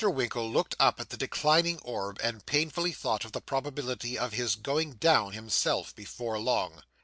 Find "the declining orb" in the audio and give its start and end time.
1.11-2.17